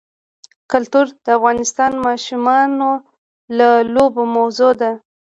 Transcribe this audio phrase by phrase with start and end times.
[0.71, 2.89] کلتور د افغان ماشومانو
[3.57, 3.59] د
[3.93, 4.91] لوبو موضوع ده.